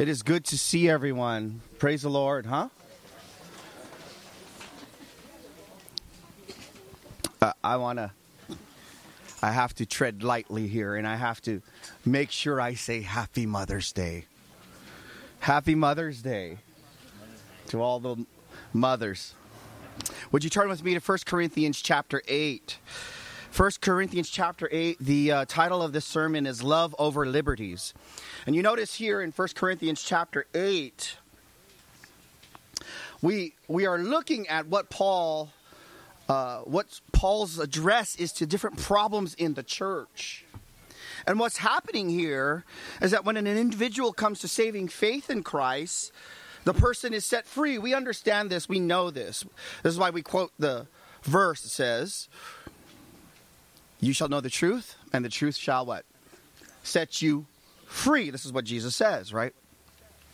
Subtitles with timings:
[0.00, 1.60] It is good to see everyone.
[1.78, 2.70] Praise the Lord, huh?
[7.42, 8.10] Uh, I want to,
[9.42, 11.60] I have to tread lightly here and I have to
[12.02, 14.24] make sure I say Happy Mother's Day.
[15.40, 16.60] Happy Mother's Day
[17.66, 18.24] to all the
[18.72, 19.34] mothers.
[20.32, 22.78] Would you turn with me to 1 Corinthians chapter 8?
[23.56, 27.92] 1 Corinthians chapter 8, the uh, title of this sermon is Love Over Liberties.
[28.46, 31.16] And you notice here in 1 Corinthians chapter 8,
[33.20, 35.50] we, we are looking at what Paul,
[36.28, 40.44] uh, what Paul's address is to different problems in the church.
[41.26, 42.64] And what's happening here
[43.02, 46.12] is that when an individual comes to saving faith in Christ,
[46.62, 47.78] the person is set free.
[47.78, 49.44] We understand this, we know this.
[49.82, 50.86] This is why we quote the
[51.24, 52.28] verse that says,
[54.00, 56.04] you shall know the truth, and the truth shall what?
[56.82, 57.46] Set you
[57.86, 58.30] free.
[58.30, 59.52] This is what Jesus says, right?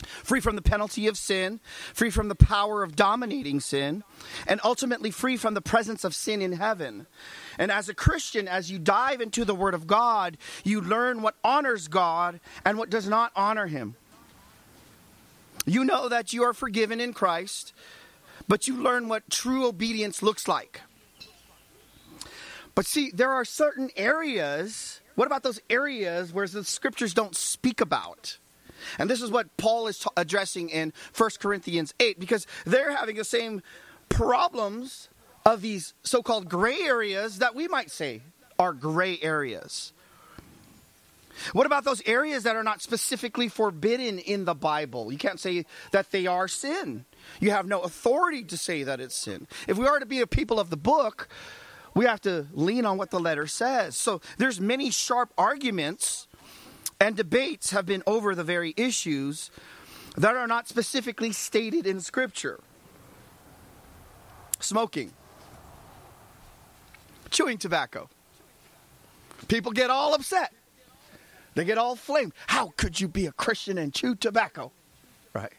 [0.05, 1.59] Free from the penalty of sin,
[1.93, 4.03] free from the power of dominating sin,
[4.45, 7.07] and ultimately free from the presence of sin in heaven.
[7.57, 11.35] And as a Christian, as you dive into the Word of God, you learn what
[11.43, 13.95] honors God and what does not honor Him.
[15.65, 17.73] You know that you are forgiven in Christ,
[18.47, 20.81] but you learn what true obedience looks like.
[22.77, 25.01] But see, there are certain areas.
[25.15, 28.37] What about those areas where the scriptures don't speak about?
[28.99, 33.23] And this is what Paul is addressing in 1 Corinthians 8 because they're having the
[33.23, 33.63] same
[34.09, 35.09] problems
[35.43, 38.21] of these so called gray areas that we might say
[38.59, 39.91] are gray areas.
[41.53, 45.11] What about those areas that are not specifically forbidden in the Bible?
[45.11, 47.05] You can't say that they are sin.
[47.39, 49.47] You have no authority to say that it's sin.
[49.67, 51.27] If we are to be a people of the book,
[51.97, 53.95] we have to lean on what the letter says.
[53.95, 56.27] So there's many sharp arguments
[56.99, 59.49] and debates have been over the very issues
[60.15, 62.59] that are not specifically stated in scripture.
[64.59, 65.11] Smoking.
[67.31, 68.07] Chewing tobacco.
[69.47, 70.53] People get all upset.
[71.55, 72.33] They get all flamed.
[72.45, 74.71] How could you be a Christian and chew tobacco?
[75.33, 75.53] Right.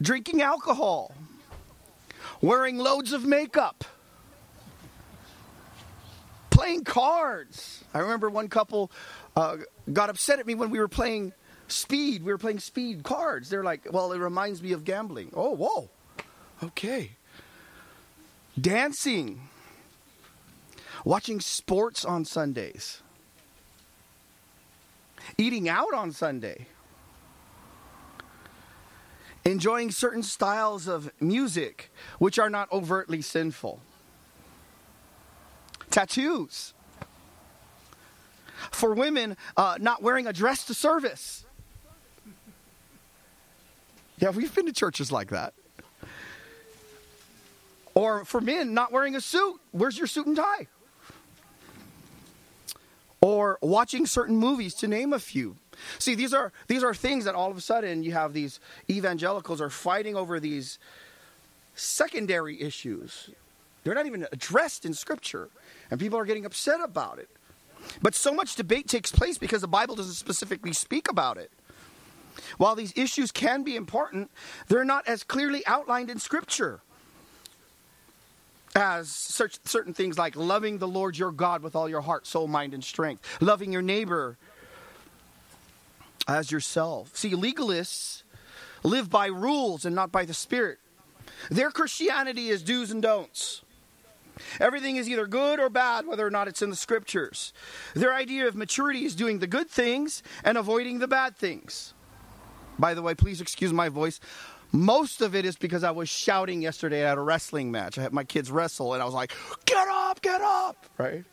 [0.00, 1.12] Drinking alcohol.
[2.40, 3.84] Wearing loads of makeup
[6.68, 7.82] playing cards.
[7.94, 8.90] I remember one couple
[9.34, 9.56] uh,
[9.90, 11.32] got upset at me when we were playing
[11.66, 12.22] speed.
[12.22, 13.48] We were playing speed cards.
[13.48, 15.30] They're like, well, it reminds me of gambling.
[15.32, 15.88] Oh, whoa.
[16.62, 17.12] Okay.
[18.60, 19.40] Dancing.
[21.06, 23.00] Watching sports on Sundays.
[25.38, 26.66] Eating out on Sunday.
[29.46, 33.80] Enjoying certain styles of music which are not overtly sinful
[35.90, 36.74] tattoos.
[38.70, 41.44] For women, uh, not wearing a dress to service.
[44.18, 45.54] Yeah, we've been to churches like that.
[47.94, 49.60] Or for men, not wearing a suit.
[49.72, 50.66] Where's your suit and tie?
[53.20, 55.56] Or watching certain movies, to name a few.
[55.98, 58.60] See, these are these are things that all of a sudden you have these
[58.90, 60.78] evangelicals are fighting over these
[61.74, 63.30] secondary issues.
[63.88, 65.48] They're not even addressed in Scripture
[65.90, 67.30] and people are getting upset about it.
[68.02, 71.50] But so much debate takes place because the Bible doesn't specifically speak about it.
[72.58, 74.30] While these issues can be important,
[74.68, 76.82] they're not as clearly outlined in Scripture
[78.76, 82.74] as certain things like loving the Lord your God with all your heart, soul, mind,
[82.74, 84.36] and strength, loving your neighbor
[86.28, 87.16] as yourself.
[87.16, 88.22] See, legalists
[88.82, 90.78] live by rules and not by the Spirit.
[91.50, 93.62] Their Christianity is do's and don'ts.
[94.60, 97.52] Everything is either good or bad, whether or not it's in the scriptures.
[97.94, 101.94] Their idea of maturity is doing the good things and avoiding the bad things.
[102.78, 104.20] By the way, please excuse my voice.
[104.70, 107.98] Most of it is because I was shouting yesterday at a wrestling match.
[107.98, 109.34] I had my kids wrestle, and I was like,
[109.64, 111.24] get up, get up, right?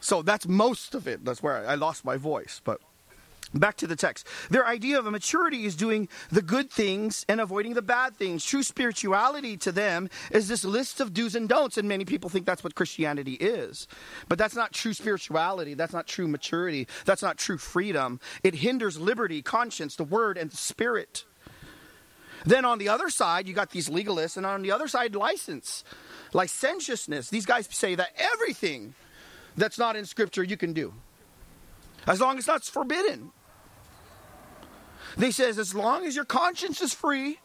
[0.00, 1.24] So that's most of it.
[1.24, 2.60] That's where I lost my voice.
[2.62, 2.80] But
[3.54, 4.26] Back to the text.
[4.50, 8.44] Their idea of a maturity is doing the good things and avoiding the bad things.
[8.44, 12.44] True spirituality to them is this list of do's and don'ts, and many people think
[12.44, 13.88] that's what Christianity is.
[14.28, 15.72] But that's not true spirituality.
[15.72, 16.88] That's not true maturity.
[17.06, 18.20] That's not true freedom.
[18.42, 21.24] It hinders liberty, conscience, the word, and the spirit.
[22.44, 25.84] Then on the other side, you got these legalists, and on the other side, license,
[26.34, 27.30] licentiousness.
[27.30, 28.94] These guys say that everything
[29.56, 30.92] that's not in Scripture you can do
[32.06, 33.32] as long as that's forbidden.
[35.18, 37.40] They says as long as your conscience is free,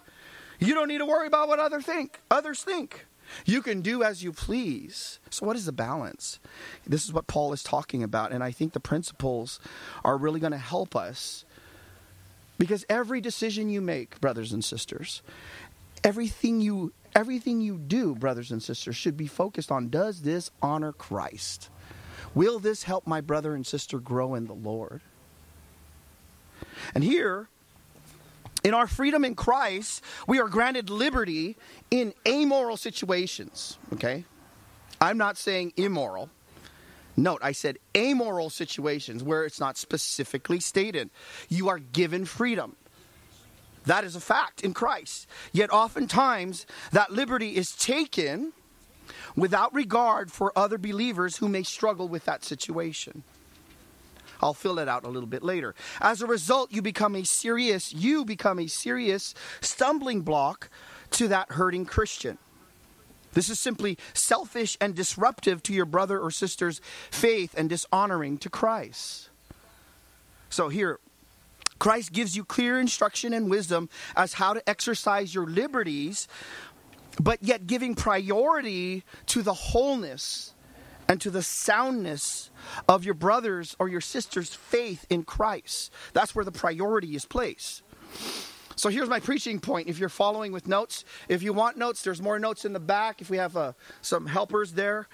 [0.60, 3.06] you don't need to worry about what other think, others think.
[3.46, 5.20] You can do as you please.
[5.30, 6.40] So what is the balance?
[6.86, 9.60] This is what Paul is talking about and I think the principles
[10.04, 11.46] are really going to help us
[12.58, 15.22] Because every decision you make, brothers and sisters,
[16.04, 20.92] everything you everything you do, brothers and sisters, should be focused on does this honor
[20.94, 21.70] Christ?
[22.36, 25.02] Will this help my brother and sister grow in the Lord?
[26.96, 27.50] And here,
[28.64, 31.58] in our freedom in Christ, we are granted liberty
[31.92, 33.78] in amoral situations.
[33.94, 34.26] Okay?
[35.02, 36.30] I'm not saying immoral.
[37.16, 41.10] Note, I said amoral situations where it's not specifically stated.
[41.50, 42.76] You are given freedom.
[43.86, 45.28] That is a fact in Christ.
[45.52, 48.54] Yet oftentimes that liberty is taken
[49.36, 53.24] without regard for other believers who may struggle with that situation.
[54.44, 55.74] I'll fill it out a little bit later.
[56.02, 60.70] As a result, you become a serious you become a serious stumbling block
[61.12, 62.38] to that hurting Christian.
[63.32, 68.50] This is simply selfish and disruptive to your brother or sister's faith and dishonoring to
[68.50, 69.30] Christ.
[70.50, 71.00] So here
[71.80, 76.28] Christ gives you clear instruction and wisdom as how to exercise your liberties,
[77.20, 80.54] but yet giving priority to the wholeness
[81.08, 82.50] and to the soundness
[82.88, 85.92] of your brother's or your sister's faith in Christ.
[86.14, 87.84] That's where the priority is placed.
[88.76, 89.88] So here's my preaching point.
[89.88, 93.22] If you're following with notes, if you want notes, there's more notes in the back.
[93.22, 95.08] If we have uh, some helpers there,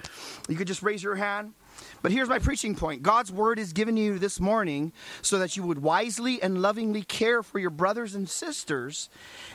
[0.48, 1.54] you could just raise your hand.
[2.02, 5.64] But here's my preaching point God's word is given you this morning so that you
[5.64, 9.10] would wisely and lovingly care for your brothers and sisters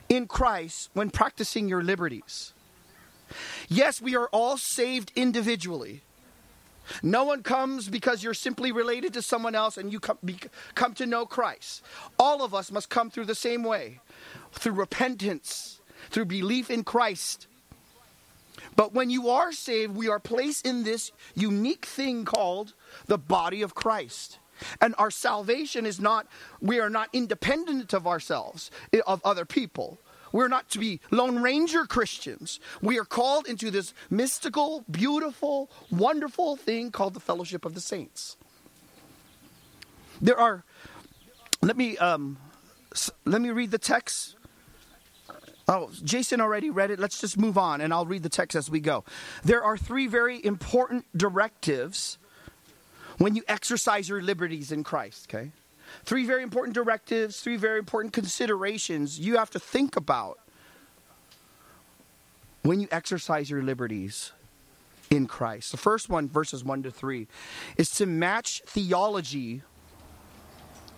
[0.08, 2.52] in Christ when practicing your liberties.
[3.68, 6.02] Yes, we are all saved individually.
[7.02, 10.38] No one comes because you're simply related to someone else and you come, be,
[10.74, 11.82] come to know Christ.
[12.18, 14.00] All of us must come through the same way
[14.52, 17.46] through repentance, through belief in Christ.
[18.76, 22.74] But when you are saved, we are placed in this unique thing called
[23.06, 24.38] the body of Christ.
[24.80, 26.26] And our salvation is not,
[26.60, 28.70] we are not independent of ourselves,
[29.06, 29.98] of other people.
[30.34, 32.58] We're not to be Lone Ranger Christians.
[32.82, 38.36] We are called into this mystical, beautiful, wonderful thing called the fellowship of the saints.
[40.20, 40.64] There are,
[41.62, 42.38] let me, um,
[43.24, 44.34] let me read the text
[45.66, 46.98] Oh, Jason already read it.
[46.98, 49.02] Let's just move on and I'll read the text as we go.
[49.44, 52.18] There are three very important directives
[53.16, 55.52] when you exercise your liberties in Christ, okay?
[56.04, 60.38] Three very important directives, three very important considerations you have to think about
[62.62, 64.32] when you exercise your liberties
[65.10, 65.70] in Christ.
[65.70, 67.28] The first one, verses 1 to 3,
[67.76, 69.62] is to match theology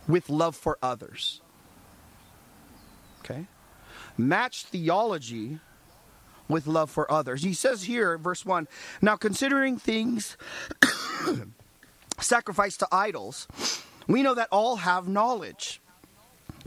[0.09, 1.41] with love for others.
[3.25, 3.47] Okay?
[4.19, 5.59] match theology
[6.49, 7.43] with love for others.
[7.43, 8.69] He says here, verse 1
[9.03, 10.37] Now, considering things
[12.21, 13.49] sacrificed to idols,
[14.07, 15.81] we know that all have knowledge.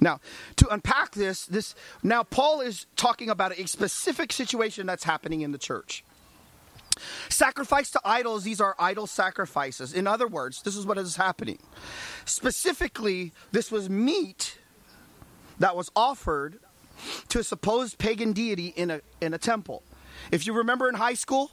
[0.01, 0.19] Now,
[0.57, 5.51] to unpack this, this now Paul is talking about a specific situation that's happening in
[5.51, 6.03] the church.
[7.29, 9.93] Sacrifice to idols, these are idol sacrifices.
[9.93, 11.59] In other words, this is what is happening.
[12.25, 14.57] Specifically, this was meat
[15.59, 16.59] that was offered
[17.29, 19.83] to a supposed pagan deity in a, in a temple.
[20.31, 21.51] If you remember in high school,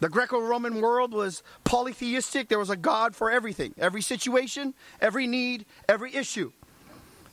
[0.00, 2.48] the Greco Roman world was polytheistic.
[2.48, 6.52] There was a God for everything, every situation, every need, every issue.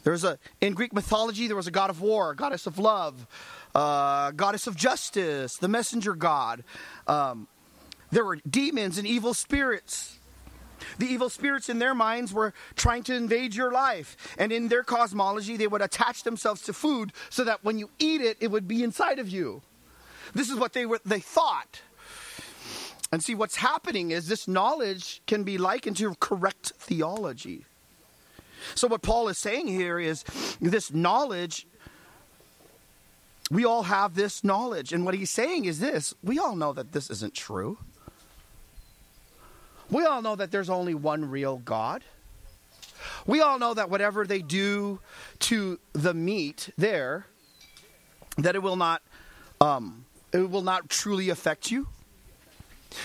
[0.03, 3.25] There was a, in Greek mythology, there was a god of war, goddess of love,
[3.73, 6.63] uh, goddess of justice, the messenger god.
[7.07, 7.47] Um,
[8.11, 10.19] there were demons and evil spirits.
[10.97, 14.35] The evil spirits in their minds were trying to invade your life.
[14.37, 18.21] And in their cosmology, they would attach themselves to food so that when you eat
[18.21, 19.61] it, it would be inside of you.
[20.33, 21.81] This is what they were they thought.
[23.13, 27.63] And see what's happening is this knowledge can be likened to correct theology.
[28.73, 30.23] So what Paul is saying here is
[30.59, 31.67] this knowledge
[33.51, 36.91] we all have this knowledge and what he's saying is this, we all know that
[36.91, 37.77] this isn't true.
[39.91, 42.03] We all know that there's only one real God.
[43.27, 45.01] We all know that whatever they do
[45.41, 47.27] to the meat there,
[48.39, 49.03] that it will not,
[49.61, 51.89] um, it will not truly affect you.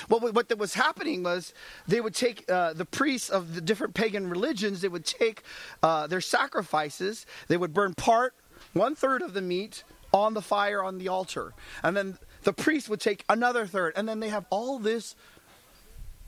[0.09, 1.53] What, what was happening was
[1.87, 5.43] they would take uh, the priests of the different pagan religions, they would take
[5.83, 8.35] uh, their sacrifices, they would burn part,
[8.73, 11.53] one third of the meat on the fire on the altar.
[11.83, 13.93] And then the priest would take another third.
[13.97, 15.15] And then they have all this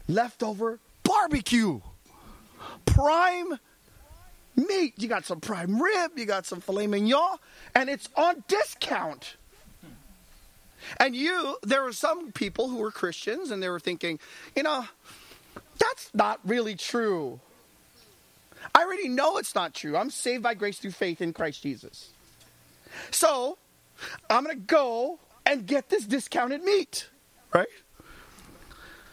[0.09, 1.81] leftover barbecue.
[2.85, 3.59] Prime
[4.57, 4.95] meat.
[4.99, 7.37] You got some prime rib, you got some filet mignon,
[7.75, 9.37] and it's on discount.
[10.99, 14.19] And you, there were some people who were Christians and they were thinking,
[14.57, 14.87] you know,
[15.79, 17.41] that's not really true.
[18.75, 19.97] I already know it's not true.
[19.97, 22.11] I'm saved by grace through faith in Christ Jesus.
[23.11, 23.59] So,
[24.29, 27.09] I'm going to go and get this discounted meat,
[27.55, 27.69] right?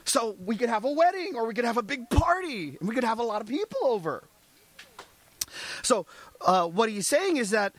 [0.05, 2.95] So we could have a wedding or we could have a big party and we
[2.95, 4.23] could have a lot of people over.
[5.81, 6.05] So,
[6.41, 7.73] uh, what he's saying is that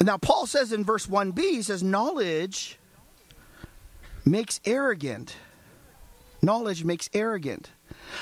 [0.00, 2.78] now Paul says in verse 1b, he says, knowledge
[4.24, 5.36] makes arrogant.
[6.42, 7.70] Knowledge makes arrogant.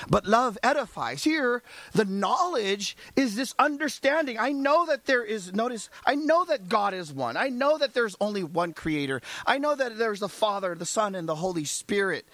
[0.09, 1.25] But love edifies.
[1.25, 1.63] Here,
[1.93, 4.39] the knowledge is this understanding.
[4.39, 7.37] I know that there is, notice, I know that God is one.
[7.37, 9.21] I know that there's only one creator.
[9.47, 12.27] I know that there's the Father, the Son, and the Holy Spirit.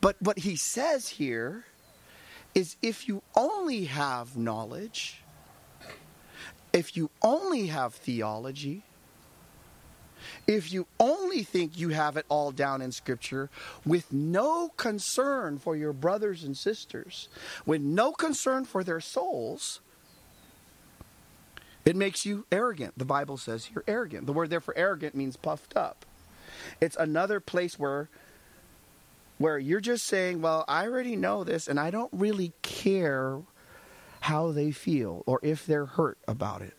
[0.00, 1.64] But what he says here
[2.54, 5.21] is if you only have knowledge,
[6.72, 8.82] if you only have theology,
[10.46, 13.50] if you only think you have it all down in Scripture
[13.84, 17.28] with no concern for your brothers and sisters,
[17.66, 19.80] with no concern for their souls,
[21.84, 22.96] it makes you arrogant.
[22.96, 24.26] The Bible says you're arrogant.
[24.26, 26.06] The word there for arrogant means puffed up.
[26.80, 28.08] It's another place where
[29.38, 33.40] where you're just saying, well, I already know this and I don't really care
[34.22, 36.74] how they feel or if they're hurt about it.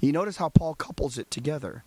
[0.00, 1.84] You notice how Paul couples it together.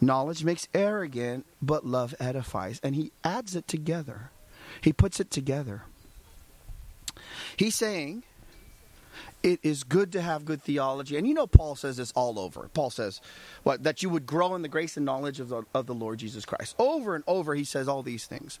[0.00, 2.80] Knowledge makes arrogant, but love edifies.
[2.82, 4.30] And he adds it together,
[4.80, 5.82] he puts it together.
[7.56, 8.22] He's saying,
[9.42, 11.16] it is good to have good theology.
[11.16, 12.68] And you know, Paul says this all over.
[12.72, 13.20] Paul says,
[13.62, 13.82] what?
[13.82, 16.44] That you would grow in the grace and knowledge of the, of the Lord Jesus
[16.44, 16.74] Christ.
[16.78, 18.58] Over and over, he says all these things.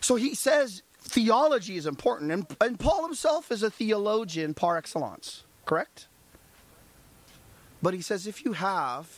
[0.00, 2.30] So he says theology is important.
[2.30, 6.06] And, and Paul himself is a theologian par excellence, correct?
[7.82, 9.08] But he says, if you have,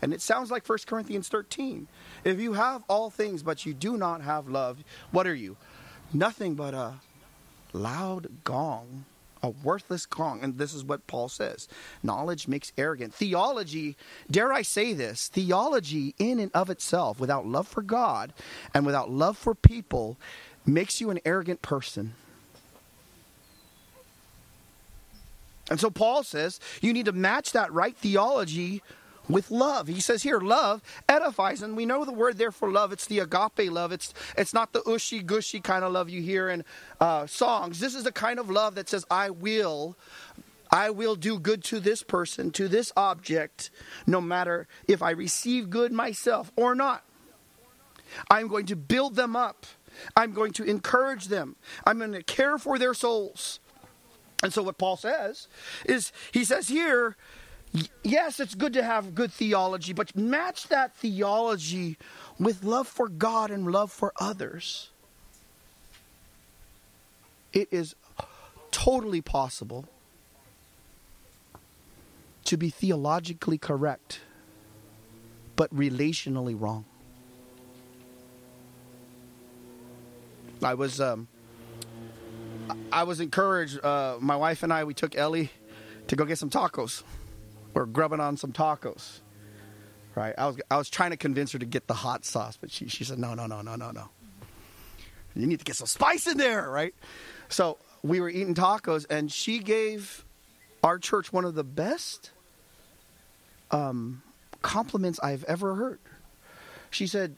[0.00, 1.86] and it sounds like 1 Corinthians 13,
[2.24, 5.56] if you have all things but you do not have love, what are you?
[6.12, 6.94] Nothing but a
[7.72, 9.04] loud gong,
[9.42, 10.42] a worthless gong.
[10.42, 11.68] And this is what Paul says
[12.02, 13.14] knowledge makes arrogant.
[13.14, 13.96] Theology,
[14.30, 18.32] dare I say this, theology in and of itself, without love for God
[18.72, 20.18] and without love for people,
[20.66, 22.14] makes you an arrogant person.
[25.70, 28.82] And so Paul says you need to match that right theology
[29.28, 29.88] with love.
[29.88, 32.92] He says here, love edifies, and we know the word there for love.
[32.92, 33.92] It's the agape love.
[33.92, 36.64] It's it's not the ushy gushy kind of love you hear in
[37.00, 37.80] uh, songs.
[37.80, 39.96] This is the kind of love that says, "I will."
[40.68, 43.70] I will do good to this person, to this object,
[44.04, 47.04] no matter if I receive good myself or not.
[48.28, 49.66] I'm going to build them up.
[50.16, 51.56] I'm going to encourage them.
[51.84, 53.60] I'm going to care for their souls.
[54.42, 55.48] And so, what Paul says
[55.86, 57.16] is, he says here,
[58.02, 61.96] yes, it's good to have good theology, but match that theology
[62.38, 64.90] with love for God and love for others.
[67.52, 67.94] It is
[68.70, 69.86] totally possible
[72.44, 74.20] to be theologically correct,
[75.56, 76.84] but relationally wrong.
[80.62, 81.28] I was um,
[82.92, 83.84] I was encouraged.
[83.84, 85.50] Uh, my wife and I, we took Ellie
[86.08, 87.02] to go get some tacos.
[87.74, 89.20] We're grubbing on some tacos.
[90.14, 90.34] Right?
[90.38, 92.88] I was I was trying to convince her to get the hot sauce, but she
[92.88, 94.08] she said no no no no no no.
[95.34, 96.94] You need to get some spice in there, right?
[97.50, 100.24] So we were eating tacos, and she gave
[100.82, 102.30] our church one of the best
[103.70, 104.22] um,
[104.62, 105.98] compliments I've ever heard.
[106.90, 107.36] She said,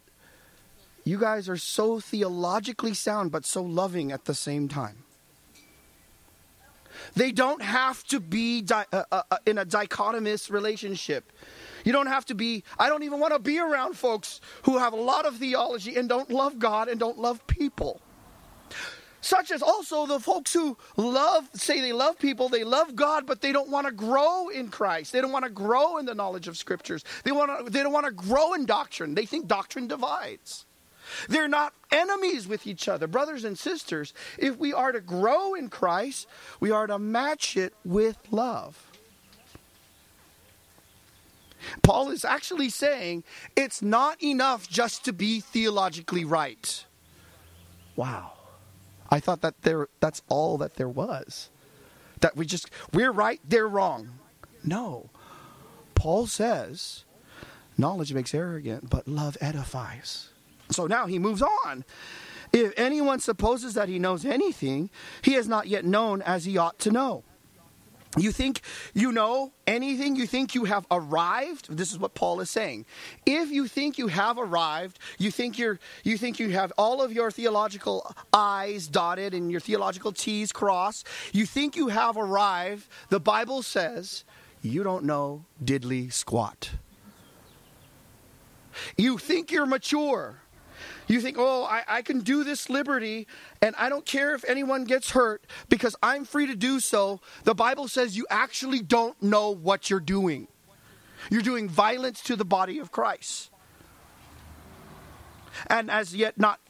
[1.08, 5.04] "You guys are so theologically sound, but so loving at the same time."
[7.14, 11.32] They don't have to be di- uh, uh, uh, in a dichotomous relationship.
[11.84, 14.92] You don't have to be, I don't even want to be around folks who have
[14.92, 18.00] a lot of theology and don't love God and don't love people.
[19.20, 23.40] Such as also the folks who love, say they love people, they love God, but
[23.40, 25.12] they don't want to grow in Christ.
[25.12, 27.04] They don't want to grow in the knowledge of scriptures.
[27.24, 29.14] They, want to, they don't want to grow in doctrine.
[29.14, 30.66] They think doctrine divides.
[31.28, 34.12] They're not enemies with each other, brothers and sisters.
[34.38, 36.26] If we are to grow in Christ,
[36.60, 38.90] we are to match it with love.
[41.82, 43.24] Paul is actually saying
[43.56, 46.84] it's not enough just to be theologically right.
[47.96, 48.32] Wow.
[49.10, 51.50] I thought that there that's all that there was.
[52.20, 54.10] That we just we're right, they're wrong.
[54.64, 55.10] No.
[55.94, 57.04] Paul says
[57.76, 60.30] knowledge makes arrogant, but love edifies.
[60.70, 61.84] So now he moves on.
[62.52, 64.90] If anyone supposes that he knows anything,
[65.22, 67.24] he has not yet known as he ought to know.
[68.16, 68.62] You think
[68.94, 70.16] you know anything?
[70.16, 71.76] You think you have arrived?
[71.76, 72.86] This is what Paul is saying.
[73.26, 77.12] If you think you have arrived, you think you're you think you have all of
[77.12, 83.20] your theological I's dotted and your theological T's crossed, you think you have arrived, the
[83.20, 84.24] Bible says
[84.62, 86.70] you don't know diddly squat.
[88.96, 90.40] You think you're mature.
[91.06, 93.26] You think, oh, I, I, can do this liberty
[93.62, 97.20] and I don't care if anyone gets hurt because I'm free to do so.
[97.44, 100.48] The Bible says you actually don't know what you're doing.
[101.30, 103.50] You're doing violence to the body of Christ.
[105.66, 106.60] And as yet not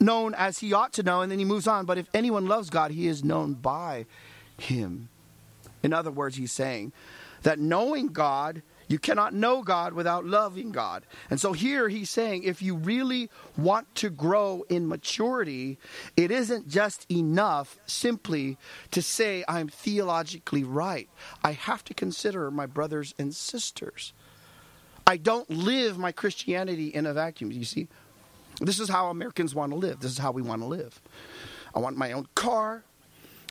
[0.00, 2.70] known as he ought to know, and then he moves on, but if anyone loves
[2.70, 4.06] God, he is known by
[4.58, 5.08] him.
[5.82, 6.92] In other words, he's saying
[7.42, 11.04] that knowing God you cannot know God without loving God.
[11.30, 15.78] And so here he's saying if you really want to grow in maturity,
[16.16, 18.58] it isn't just enough simply
[18.90, 21.08] to say, I'm theologically right.
[21.42, 24.12] I have to consider my brothers and sisters.
[25.06, 27.52] I don't live my Christianity in a vacuum.
[27.52, 27.88] You see,
[28.60, 30.00] this is how Americans want to live.
[30.00, 31.00] This is how we want to live.
[31.74, 32.84] I want my own car.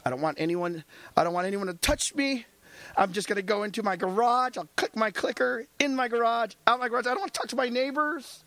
[0.06, 0.84] I don't want anyone
[1.16, 2.46] I don't want anyone to touch me.
[2.96, 4.58] I'm just going to go into my garage.
[4.58, 7.06] I'll click my clicker in my garage, out my garage.
[7.06, 8.44] I don't want to talk to my neighbors.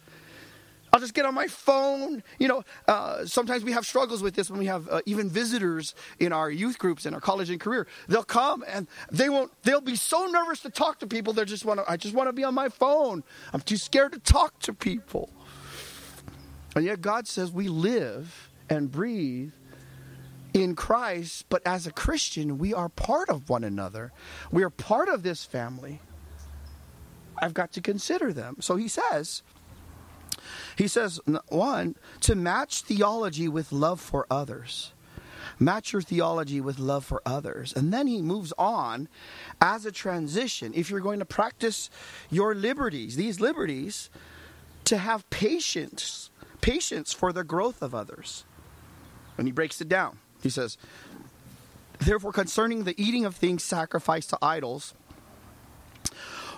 [0.92, 2.22] I'll just get on my phone.
[2.38, 5.94] You know, uh, sometimes we have struggles with this when we have uh, even visitors
[6.20, 7.86] in our youth groups in our college and career.
[8.08, 9.52] They'll come and they won't.
[9.62, 11.32] They'll be so nervous to talk to people.
[11.32, 11.90] They just want to.
[11.90, 13.24] I just want to be on my phone.
[13.52, 15.28] I'm too scared to talk to people.
[16.74, 19.52] And yet God says we live and breathe
[20.56, 24.12] in Christ, but as a Christian, we are part of one another.
[24.50, 26.00] We are part of this family.
[27.40, 28.56] I've got to consider them.
[28.60, 29.42] So he says,
[30.76, 34.92] he says, one, to match theology with love for others.
[35.58, 37.74] Match your theology with love for others.
[37.74, 39.08] And then he moves on
[39.60, 40.72] as a transition.
[40.74, 41.90] If you're going to practice
[42.30, 44.10] your liberties, these liberties,
[44.84, 48.44] to have patience, patience for the growth of others.
[49.36, 50.18] And he breaks it down.
[50.42, 50.76] He says,
[51.98, 54.94] Therefore, concerning the eating of things sacrificed to idols,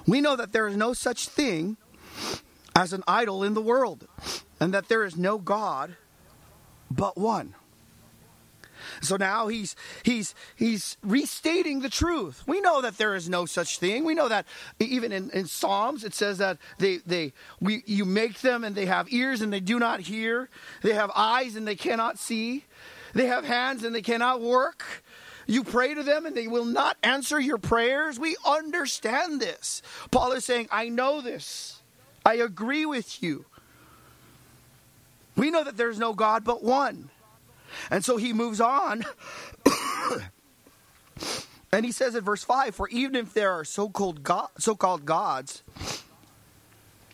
[0.06, 1.76] we know that there is no such thing
[2.74, 4.06] as an idol in the world,
[4.60, 5.96] and that there is no God
[6.90, 7.54] but one.
[9.00, 12.42] So now he's he's he's restating the truth.
[12.46, 14.04] We know that there is no such thing.
[14.04, 14.46] We know that
[14.78, 18.86] even in, in Psalms it says that they they we you make them and they
[18.86, 20.48] have ears and they do not hear.
[20.82, 22.64] They have eyes and they cannot see.
[23.14, 24.84] They have hands and they cannot work.
[25.46, 28.18] You pray to them and they will not answer your prayers.
[28.18, 29.82] We understand this.
[30.10, 31.80] Paul is saying, I know this.
[32.24, 33.46] I agree with you.
[35.36, 37.10] We know that there's no God but one.
[37.90, 39.04] And so he moves on.
[41.72, 45.62] and he says in verse 5 For even if there are so called so-called gods,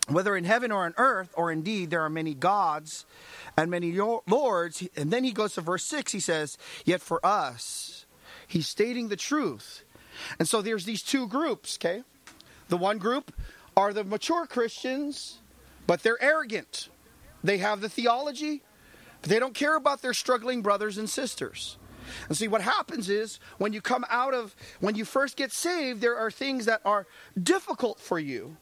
[0.08, 3.06] whether in heaven or on earth, or indeed there are many gods,
[3.56, 4.86] and many lords.
[4.96, 6.12] And then he goes to verse 6.
[6.12, 8.06] He says, Yet for us,
[8.46, 9.84] he's stating the truth.
[10.38, 12.02] And so there's these two groups, okay?
[12.68, 13.32] The one group
[13.76, 15.38] are the mature Christians,
[15.86, 16.88] but they're arrogant.
[17.42, 18.62] They have the theology,
[19.20, 21.76] but they don't care about their struggling brothers and sisters.
[22.28, 26.00] And see, what happens is when you come out of, when you first get saved,
[26.00, 27.06] there are things that are
[27.40, 28.56] difficult for you.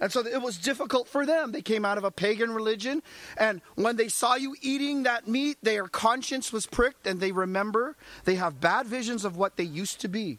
[0.00, 1.52] And so it was difficult for them.
[1.52, 3.02] They came out of a pagan religion,
[3.36, 7.96] and when they saw you eating that meat, their conscience was pricked, and they remember
[8.24, 10.38] they have bad visions of what they used to be.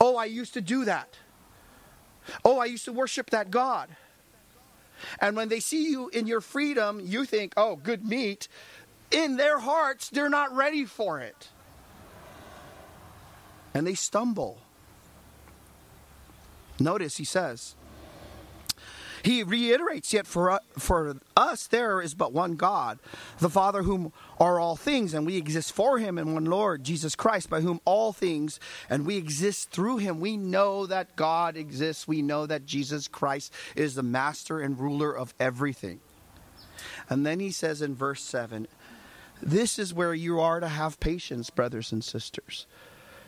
[0.00, 1.16] Oh, I used to do that.
[2.44, 3.88] Oh, I used to worship that God.
[5.20, 8.46] And when they see you in your freedom, you think, oh, good meat.
[9.10, 11.48] In their hearts, they're not ready for it.
[13.74, 14.60] And they stumble.
[16.78, 17.74] Notice he says,
[19.22, 22.98] he reiterates, Yet for, uh, for us there is but one God,
[23.38, 27.14] the Father, whom are all things, and we exist for him, and one Lord, Jesus
[27.14, 28.58] Christ, by whom all things,
[28.90, 30.20] and we exist through him.
[30.20, 32.08] We know that God exists.
[32.08, 36.00] We know that Jesus Christ is the master and ruler of everything.
[37.08, 38.66] And then he says in verse 7
[39.42, 42.66] this is where you are to have patience, brothers and sisters.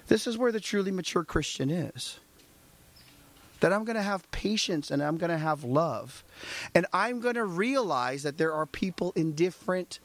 [0.07, 2.21] This is where the truly mature Christian is
[3.65, 6.23] that I'm going to have patience and I'm going to have love.
[6.75, 10.01] And I'm going to realize that there are people in different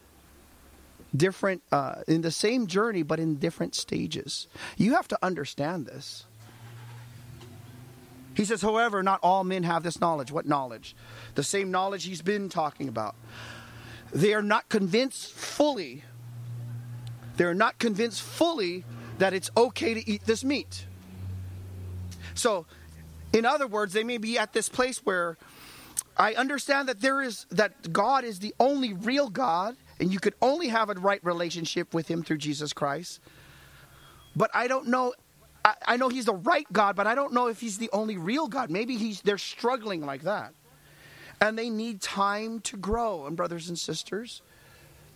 [1.13, 4.47] different uh, in the same journey but in different stages.
[4.77, 6.23] You have to understand this.
[8.33, 10.31] He says, however, not all men have this knowledge.
[10.31, 10.95] What knowledge?
[11.35, 13.13] The same knowledge he's been talking about.
[14.13, 16.05] They are not convinced fully.
[17.35, 18.85] They're not convinced fully
[19.17, 20.85] that it's okay to eat this meat.
[22.35, 22.65] So,
[23.33, 25.37] in other words, they may be at this place where
[26.17, 30.35] I understand that there is that God is the only real God and you could
[30.41, 33.19] only have a right relationship with him through Jesus Christ.
[34.35, 35.13] But I don't know
[35.85, 38.47] I, know he's the right God, but I don't know if he's the only real
[38.47, 38.69] God.
[38.69, 40.53] Maybe he's they're struggling like that.
[41.41, 43.25] And they need time to grow.
[43.25, 44.41] And brothers and sisters,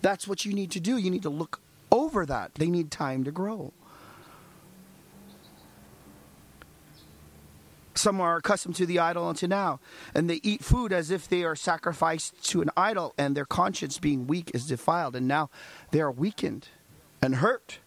[0.00, 0.96] that's what you need to do.
[0.96, 2.54] You need to look over that.
[2.54, 3.72] They need time to grow.
[7.94, 9.80] Some are accustomed to the idol until now,
[10.14, 13.98] and they eat food as if they are sacrificed to an idol, and their conscience,
[13.98, 15.14] being weak, is defiled.
[15.14, 15.48] And now
[15.92, 16.68] they are weakened
[17.22, 17.78] and hurt.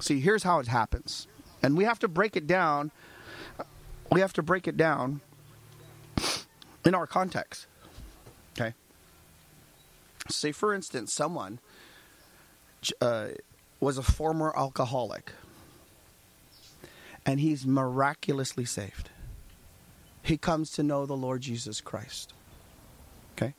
[0.00, 1.28] See, here's how it happens.
[1.62, 2.90] And we have to break it down.
[4.10, 5.20] We have to break it down
[6.84, 7.66] in our context.
[8.58, 8.74] Okay?
[10.28, 11.60] Say, for instance, someone
[13.00, 13.28] uh,
[13.78, 15.32] was a former alcoholic
[17.24, 19.10] and he's miraculously saved.
[20.22, 22.32] He comes to know the Lord Jesus Christ.
[23.32, 23.54] Okay?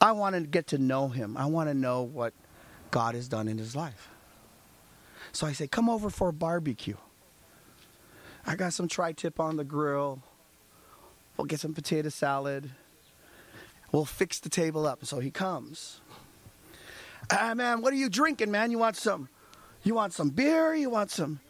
[0.00, 1.36] I want to get to know him.
[1.36, 2.32] I want to know what
[2.90, 4.08] God has done in his life.
[5.32, 6.96] So I say, come over for a barbecue.
[8.46, 10.22] I got some tri tip on the grill.
[11.36, 12.70] We'll get some potato salad.
[13.90, 15.04] We'll fix the table up.
[15.04, 16.00] So he comes.
[17.30, 18.70] Ah, man, what are you drinking, man?
[18.70, 19.28] You want some?
[19.82, 20.74] You want some beer?
[20.74, 21.40] You want some?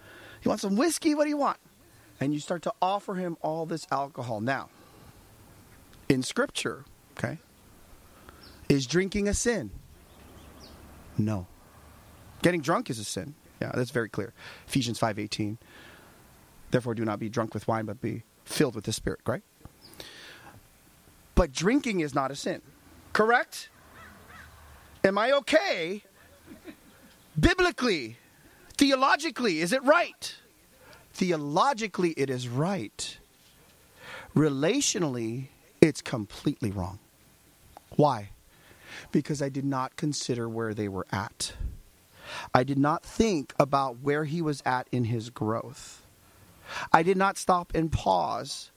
[0.45, 1.15] You want some whiskey?
[1.15, 1.57] What do you want?
[2.21, 4.41] And you start to offer him all this alcohol.
[4.41, 4.69] Now,
[6.09, 6.85] in Scripture,
[7.19, 7.39] okay,
[8.69, 9.71] is drinking a sin?
[11.17, 11.47] No.
[12.43, 13.35] Getting drunk is a sin.
[13.61, 14.35] Yeah, that's very clear.
[14.67, 15.57] Ephesians 5:18.
[16.71, 19.43] Therefore do not be drunk with wine but be filled with the spirit, right?
[21.35, 22.61] But drinking is not a sin.
[23.13, 23.71] Correct?
[25.05, 26.03] Am I okay?
[27.39, 28.19] Biblically,
[28.77, 30.35] theologically, is it right?
[31.13, 33.19] Theologically, it is right.
[34.35, 35.47] Relationally,
[35.81, 36.99] it's completely wrong.
[37.97, 38.31] Why?
[39.13, 41.53] Because I did not consider where they were at.
[42.53, 46.03] I did not think about where he was at in his growth.
[46.93, 48.71] I did not stop and pause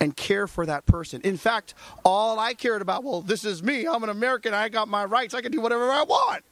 [0.00, 1.20] and care for that person.
[1.22, 3.86] In fact, all I cared about, well, this is me.
[3.86, 4.54] I'm an American.
[4.54, 5.34] I got my rights.
[5.34, 6.42] I can do whatever I want.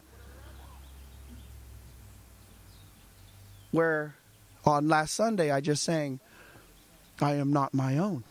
[3.71, 4.15] Where
[4.65, 6.21] on last Sunday I just sang,
[7.21, 8.25] I am not my own.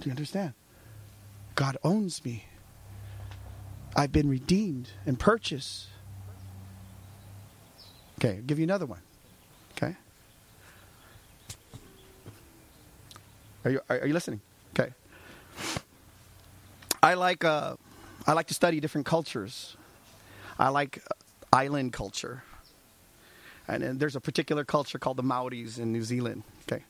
[0.00, 0.54] Do you understand?
[1.54, 2.46] God owns me.
[3.94, 5.88] I've been redeemed and purchased.
[8.18, 9.00] Okay, I'll give you another one.
[9.76, 9.96] Okay?
[13.64, 14.40] Are you are, you listening?
[14.74, 14.92] Okay.
[17.02, 17.76] I like uh,
[18.26, 19.76] I like to study different cultures.
[20.58, 21.02] I like
[21.52, 22.42] island culture,
[23.68, 26.42] and, and there's a particular culture called the Maoris in New Zealand.
[26.64, 26.84] Okay,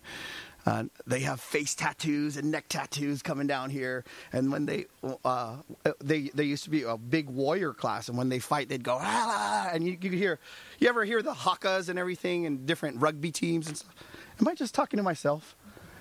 [0.67, 4.05] uh, they have face tattoos and neck tattoos coming down here.
[4.33, 4.87] And when they
[5.25, 5.57] uh,
[6.01, 8.99] they they used to be a big warrior class, and when they fight, they'd go
[9.01, 10.39] ah, and you, you hear.
[10.79, 13.95] You ever hear the hakas and everything, and different rugby teams and stuff?
[14.41, 15.57] Am I just talking to myself?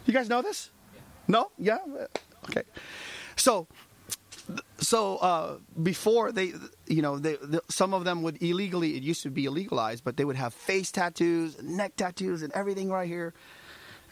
[0.06, 0.72] You guys know this?
[1.28, 1.52] No?
[1.58, 1.78] Yeah.
[2.50, 2.64] Okay.
[3.36, 3.68] So
[4.80, 6.54] so uh, before they,
[6.88, 8.98] you know, they, the, some of them would illegally.
[8.98, 12.90] It used to be illegalized, but they would have face tattoos, neck tattoos, and everything
[12.90, 13.34] right here.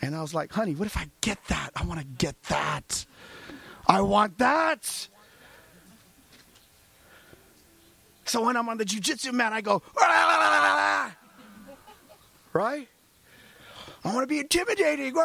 [0.01, 1.71] And I was like, honey, what if I get that?
[1.75, 3.05] I want to get that.
[3.87, 5.07] I want that.
[8.25, 9.81] So when I'm on the jujitsu mat, I go,
[12.53, 12.87] right?
[14.05, 15.15] I want to be intimidating.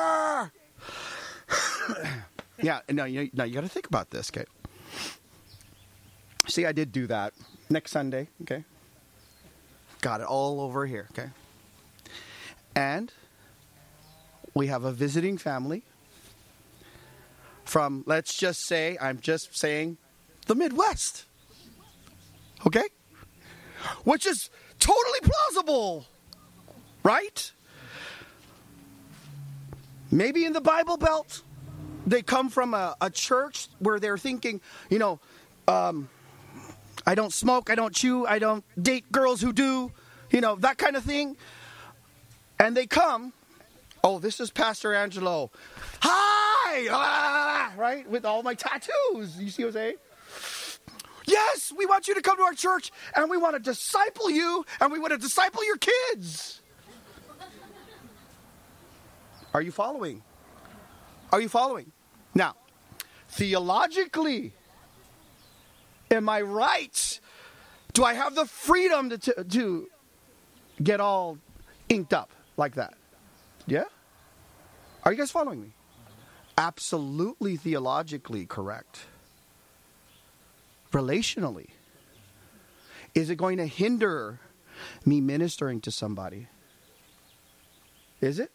[2.62, 4.46] yeah, no, you, no, you got to think about this, okay?
[6.46, 7.32] See, I did do that
[7.70, 8.64] next Sunday, okay?
[10.00, 11.30] Got it all over here, okay?
[12.76, 13.12] And
[14.54, 15.82] we have a visiting family
[17.64, 19.96] from, let's just say, I'm just saying,
[20.46, 21.24] the Midwest.
[22.66, 22.84] Okay?
[24.04, 26.06] Which is totally plausible,
[27.02, 27.50] right?
[30.10, 31.42] Maybe in the Bible Belt,
[32.06, 35.20] they come from a, a church where they're thinking, you know,
[35.68, 36.08] um,
[37.06, 39.92] I don't smoke, I don't chew, I don't date girls who do,
[40.30, 41.36] you know, that kind of thing.
[42.58, 43.32] And they come
[44.04, 45.50] Oh, this is Pastor Angelo.
[46.02, 46.88] Hi!
[46.90, 48.08] Ah, right?
[48.08, 49.38] With all my tattoos.
[49.38, 49.94] You see what I'm saying?
[51.24, 54.66] Yes, we want you to come to our church and we want to disciple you
[54.78, 56.60] and we want to disciple your kids.
[59.54, 60.22] Are you following?
[61.32, 61.90] Are you following?
[62.34, 62.56] Now,
[63.28, 64.52] theologically,
[66.10, 67.20] am I right
[67.94, 69.88] Do I have the freedom to, to, to
[70.82, 71.38] get all
[71.88, 72.94] inked up like that?
[73.66, 73.84] Yeah?
[75.04, 75.72] Are you guys following me?
[76.58, 79.06] Absolutely theologically correct.
[80.92, 81.68] Relationally,
[83.14, 84.40] is it going to hinder
[85.04, 86.48] me ministering to somebody?
[88.20, 88.50] Is it?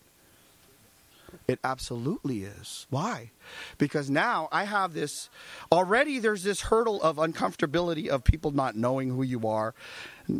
[1.49, 2.85] It absolutely is.
[2.91, 3.31] Why?
[3.79, 5.31] Because now I have this
[5.71, 9.73] already there's this hurdle of uncomfortability of people not knowing who you are.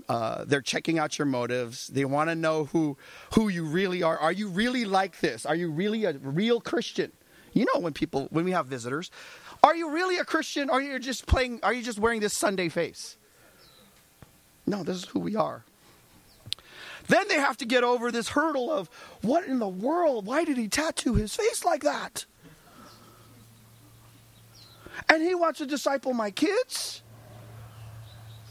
[0.08, 1.88] Uh, they're checking out your motives.
[1.88, 2.95] They want to know who
[3.34, 4.19] who you really are.
[4.19, 5.48] Are you really like this?
[5.48, 7.12] Are you really a real Christian?
[7.54, 9.10] You know when people when we have visitors,
[9.63, 10.69] are you really a Christian?
[10.69, 13.17] Are you just playing are you just wearing this Sunday face?
[14.67, 15.65] No, this is who we are.
[17.10, 18.89] Then they have to get over this hurdle of
[19.22, 20.26] what in the world?
[20.28, 22.26] Why did he tattoo his face like that?
[25.10, 27.02] And he wants to disciple my kids?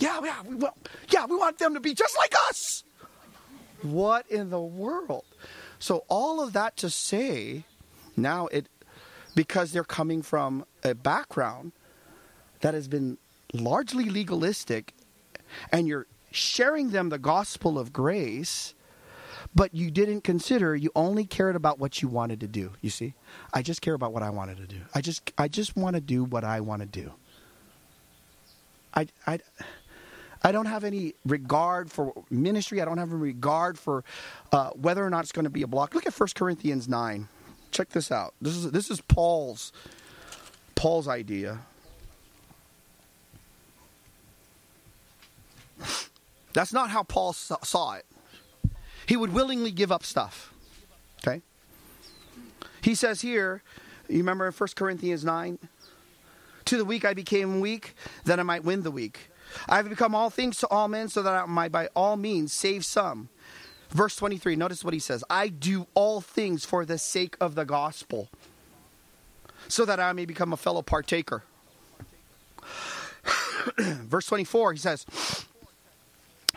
[0.01, 0.77] Yeah, yeah, we, well,
[1.09, 2.83] yeah, we want them to be just like us.
[3.83, 5.25] What in the world?
[5.79, 7.65] So all of that to say,
[8.17, 8.69] now it
[9.37, 11.71] because they're coming from a background
[12.61, 13.19] that has been
[13.53, 14.95] largely legalistic
[15.71, 18.75] and you're sharing them the gospel of grace,
[19.55, 22.73] but you didn't consider you only cared about what you wanted to do.
[22.81, 23.15] You see?
[23.53, 24.81] I just care about what I wanted to do.
[24.95, 27.13] I just I just want to do what I want to do.
[28.95, 29.41] I I
[30.43, 32.81] I don't have any regard for ministry.
[32.81, 34.05] I don't have any regard for
[34.53, 35.95] uh, whether or not it's going to be a block.
[35.95, 37.29] Look at 1 Corinthians 9.
[37.71, 38.35] Check this out.
[38.41, 39.73] This is this is Paul's
[40.75, 41.61] Paul's idea.
[46.59, 48.05] That's not how Paul saw it.
[49.07, 50.53] He would willingly give up stuff.
[51.21, 51.41] Okay?
[52.81, 53.63] He says here,
[54.09, 55.61] you remember in 1 Corinthians 9?
[56.65, 57.95] To the weak I became weak,
[58.25, 59.31] that I might win the weak.
[59.69, 62.53] I have become all things to all men, so that I might by all means
[62.53, 63.29] save some.
[63.91, 67.65] Verse 23, notice what he says I do all things for the sake of the
[67.65, 68.31] gospel,
[69.69, 71.45] so that I may become a fellow partaker.
[73.79, 75.07] Verse 24, he says,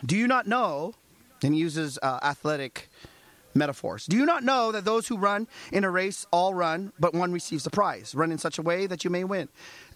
[0.04, 0.94] do you not know?
[1.42, 2.88] And uses uh, athletic
[3.54, 4.06] metaphors.
[4.06, 7.32] Do you not know that those who run in a race all run, but one
[7.32, 8.14] receives the prize?
[8.14, 9.48] Run in such a way that you may win.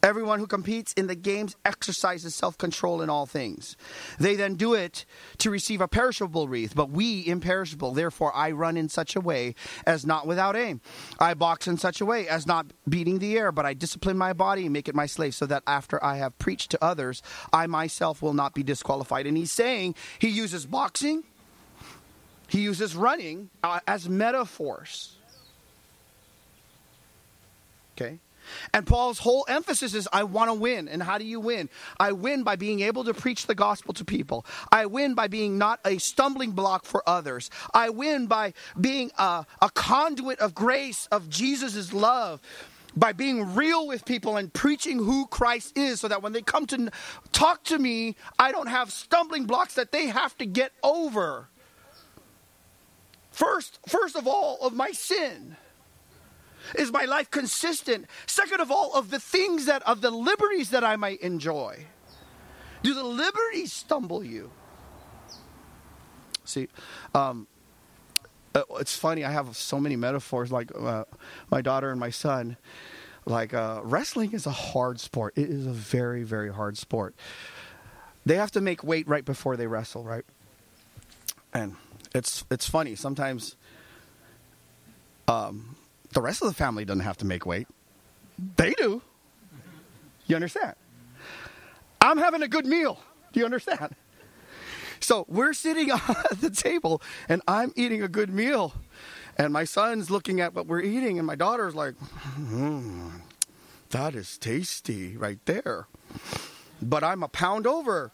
[0.02, 3.76] Everyone who competes in the games exercises self control in all things.
[4.18, 5.04] They then do it
[5.38, 7.92] to receive a perishable wreath, but we imperishable.
[7.92, 9.54] Therefore, I run in such a way
[9.86, 10.80] as not without aim.
[11.18, 14.32] I box in such a way as not beating the air, but I discipline my
[14.32, 17.66] body and make it my slave, so that after I have preached to others, I
[17.66, 19.26] myself will not be disqualified.
[19.26, 21.24] And he's saying he uses boxing
[22.48, 25.16] he uses running uh, as metaphors.
[27.96, 28.18] Okay?
[28.72, 30.88] And Paul's whole emphasis is I want to win.
[30.88, 31.68] And how do you win?
[31.98, 34.46] I win by being able to preach the gospel to people.
[34.70, 37.50] I win by being not a stumbling block for others.
[37.74, 42.40] I win by being a, a conduit of grace, of Jesus' love,
[42.96, 46.66] by being real with people and preaching who Christ is so that when they come
[46.66, 46.90] to
[47.32, 51.48] talk to me, I don't have stumbling blocks that they have to get over.
[53.36, 55.56] First, first of all, of my sin.
[56.74, 58.06] Is my life consistent?
[58.24, 61.84] Second of all, of the things that, of the liberties that I might enjoy.
[62.82, 64.50] Do the liberties stumble you?
[66.46, 66.68] See,
[67.14, 67.46] um,
[68.54, 69.22] uh, it's funny.
[69.22, 70.50] I have so many metaphors.
[70.50, 71.04] Like uh,
[71.50, 72.56] my daughter and my son.
[73.26, 75.34] Like uh, wrestling is a hard sport.
[75.36, 77.14] It is a very, very hard sport.
[78.24, 80.24] They have to make weight right before they wrestle, right?
[81.52, 81.76] And
[82.16, 83.56] it's it's funny sometimes.
[85.28, 85.76] Um,
[86.12, 87.68] the rest of the family doesn't have to make weight.
[88.56, 89.02] They do.
[90.26, 90.74] You understand?
[92.00, 93.00] I'm having a good meal.
[93.32, 93.94] Do you understand?
[95.00, 98.74] So we're sitting at the table and I'm eating a good meal.
[99.38, 101.94] And my son's looking at what we're eating, and my daughter's like,
[102.40, 103.10] mm,
[103.90, 105.88] that is tasty right there.
[106.80, 108.10] But I'm a pound over.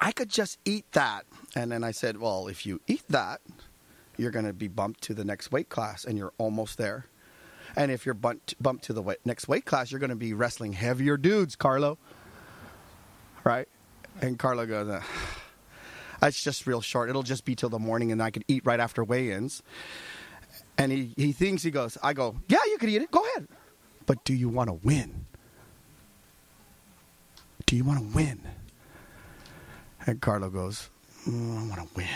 [0.00, 1.26] I could just eat that.
[1.54, 3.40] And then I said, well, if you eat that,
[4.16, 7.06] you're going to be bumped to the next weight class, and you're almost there.
[7.76, 10.32] And if you're bumped, bumped to the weight, next weight class, you're going to be
[10.32, 11.98] wrestling heavier dudes, Carlo.
[13.44, 13.68] Right?
[14.20, 15.00] And Carlo goes,
[16.22, 17.08] it's just real short.
[17.08, 19.62] It'll just be till the morning, and I could eat right after weigh-ins.
[20.76, 23.10] And he, he thinks, he goes, I go, yeah, you could eat it.
[23.10, 23.48] Go ahead.
[24.06, 25.26] But do you want to win?
[27.66, 28.40] Do you want to win?
[30.06, 30.88] And Carlo goes,
[31.28, 32.06] mm, I want to win.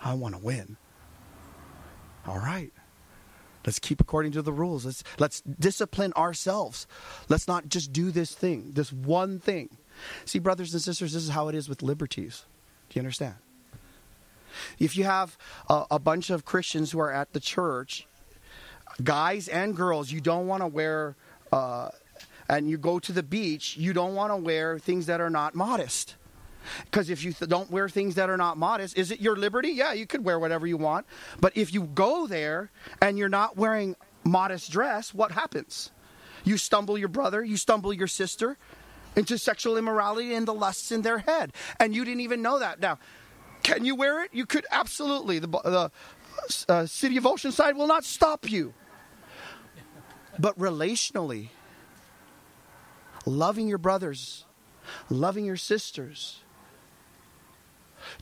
[0.00, 0.76] I want to win.
[2.26, 2.72] All right.
[3.64, 4.84] Let's keep according to the rules.
[4.84, 6.86] Let's let's discipline ourselves.
[7.28, 9.70] Let's not just do this thing, this one thing.
[10.26, 12.44] See, brothers and sisters, this is how it is with liberties.
[12.90, 13.36] Do you understand?
[14.78, 18.06] If you have a, a bunch of Christians who are at the church,
[19.02, 21.16] guys and girls, you don't want to wear,
[21.50, 21.88] uh,
[22.48, 25.54] and you go to the beach, you don't want to wear things that are not
[25.54, 26.16] modest.
[26.84, 29.70] Because if you th- don't wear things that are not modest, is it your liberty?
[29.70, 31.06] Yeah, you could wear whatever you want.
[31.40, 35.90] But if you go there and you're not wearing modest dress, what happens?
[36.44, 38.58] You stumble your brother, you stumble your sister
[39.16, 41.52] into sexual immorality and the lusts in their head.
[41.78, 42.80] And you didn't even know that.
[42.80, 42.98] Now,
[43.62, 44.30] can you wear it?
[44.34, 45.38] You could absolutely.
[45.38, 45.90] The, the
[46.68, 48.74] uh, city of Oceanside will not stop you.
[50.38, 51.48] But relationally,
[53.24, 54.44] loving your brothers,
[55.08, 56.40] loving your sisters,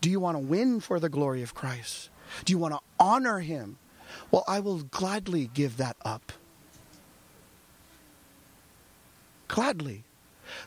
[0.00, 2.10] do you want to win for the glory of Christ?
[2.44, 3.78] Do you want to honor Him?
[4.30, 6.32] Well, I will gladly give that up.
[9.48, 10.04] Gladly.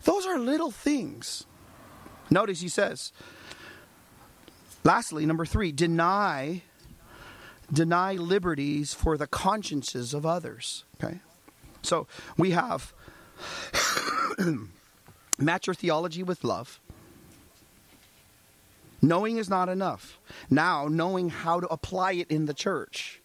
[0.03, 1.45] Those are little things.
[2.29, 3.11] Notice he says,
[4.83, 6.63] lastly, number three, deny
[7.71, 10.85] deny liberties for the consciences of others.
[11.03, 11.19] Okay?
[11.81, 12.07] So
[12.37, 12.93] we have
[15.37, 16.79] match your theology with love.
[19.05, 20.19] Knowing is not enough.
[20.49, 23.21] Now, knowing how to apply it in the church.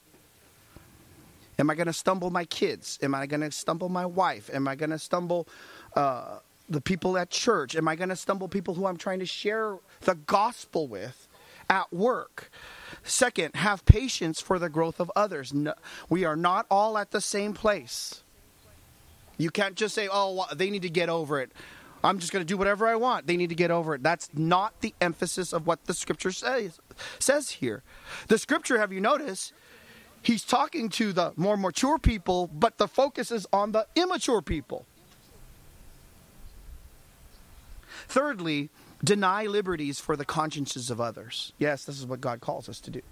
[1.59, 2.99] Am I going to stumble my kids?
[3.03, 4.51] Am I going to stumble my wife?
[4.53, 5.49] Am I going to stumble
[5.97, 6.38] uh,
[6.69, 7.77] the people at church?
[7.77, 11.29] Am I going to stumble people who I'm trying to share the gospel with
[11.71, 12.51] at work?
[13.03, 15.55] Second, have patience for the growth of others.
[15.55, 15.73] No,
[16.11, 18.23] we are not all at the same place.
[19.38, 21.53] You can't just say, oh, they need to get over it.
[22.03, 23.27] I'm just going to do whatever I want.
[23.27, 24.03] They need to get over it.
[24.03, 26.81] That's not the emphasis of what the scripture says,
[27.19, 27.83] says here.
[28.29, 29.53] The scripture, have you noticed,
[30.23, 34.87] he's talking to the more mature people, but the focus is on the immature people.
[38.09, 38.71] Thirdly,
[39.05, 41.53] deny liberties for the consciences of others.
[41.59, 43.03] Yes, this is what God calls us to do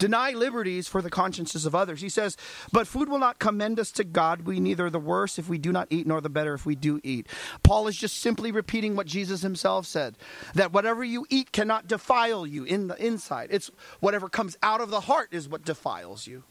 [0.00, 2.00] deny liberties for the consciences of others.
[2.00, 2.36] He says,
[2.72, 4.42] But food will not commend us to God.
[4.42, 7.00] We neither the worse if we do not eat, nor the better if we do
[7.04, 7.28] eat.
[7.62, 10.16] Paul is just simply repeating what Jesus himself said
[10.54, 13.48] that whatever you eat cannot defile you in the inside.
[13.52, 16.42] It's whatever comes out of the heart is what defiles you.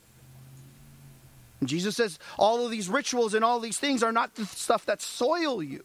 [1.63, 5.01] Jesus says, all of these rituals and all these things are not the stuff that
[5.01, 5.83] soil you.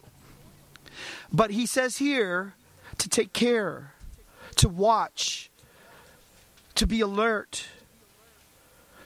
[1.32, 2.54] But he says here
[2.98, 3.92] to take care,
[4.56, 5.50] to watch,
[6.74, 7.66] to be alert,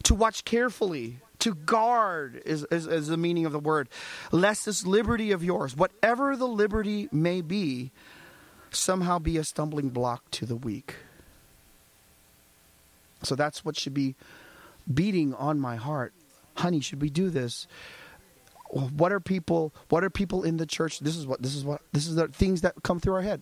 [0.04, 3.88] to watch carefully, to guard is, is, is, the meaning of the word,
[4.33, 7.90] lest this liberty of yours, whatever the liberty may be,
[8.70, 10.96] somehow be a stumbling block to the weak.
[13.22, 14.14] So that's what should be
[14.92, 16.12] beating on my heart.
[16.57, 17.66] Honey, should we do this?
[18.70, 20.98] What are people what are people in the church?
[21.00, 23.40] This is what this is what this is the things that come through our head.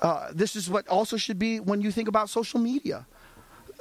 [0.00, 3.06] Uh, this is what also should be when you think about social media.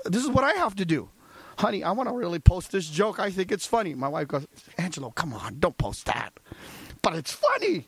[0.06, 1.10] This is what I have to do.
[1.58, 3.20] Honey, I want to really post this joke.
[3.20, 3.94] I think it's funny.
[3.94, 6.32] My wife goes, Angelo, come on, don't post that.
[7.02, 7.88] But it's funny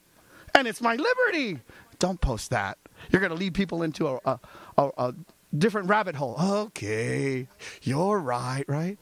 [0.55, 1.59] and it's my liberty.
[1.99, 2.77] Don't post that.
[3.09, 4.39] You're going to lead people into a, a,
[4.77, 5.15] a, a
[5.57, 6.35] different rabbit hole.
[6.39, 7.47] Okay,
[7.83, 8.97] you're right, right?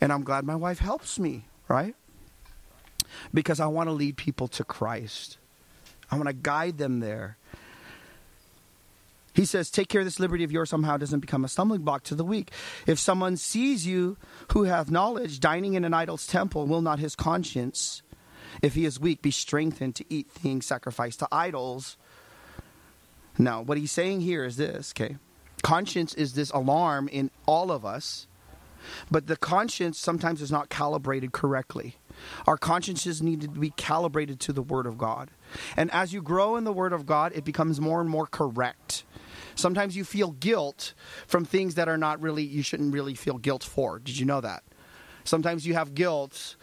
[0.00, 1.94] And I'm glad my wife helps me, right?
[3.32, 5.38] Because I want to lead people to Christ.
[6.10, 7.36] I want to guide them there.
[9.34, 12.14] He says, Take care this liberty of yours somehow doesn't become a stumbling block to
[12.14, 12.52] the weak.
[12.86, 14.16] If someone sees you
[14.52, 18.02] who have knowledge dining in an idol's temple, will not his conscience,
[18.62, 21.96] if he is weak, be strengthened to eat things sacrificed to idols?
[23.36, 25.16] Now, what he's saying here is this, okay?
[25.62, 28.28] Conscience is this alarm in all of us,
[29.10, 31.96] but the conscience sometimes is not calibrated correctly.
[32.46, 35.30] Our consciences need to be calibrated to the Word of God.
[35.76, 39.04] And as you grow in the Word of God, it becomes more and more correct.
[39.54, 40.94] Sometimes you feel guilt
[41.26, 43.98] from things that are not really, you shouldn't really feel guilt for.
[43.98, 44.62] Did you know that?
[45.24, 46.56] Sometimes you have guilt